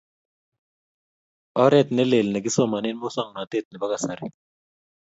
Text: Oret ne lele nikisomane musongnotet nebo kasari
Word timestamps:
Oret 1.63 1.87
ne 1.93 2.03
lele 2.11 2.29
nikisomane 2.33 2.89
musongnotet 3.01 3.65
nebo 3.69 3.85
kasari 3.91 4.27